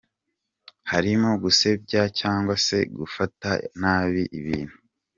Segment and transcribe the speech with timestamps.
[0.91, 3.49] Harimo gusebanya cyangwa se gufata
[3.81, 4.75] nabi ibintu.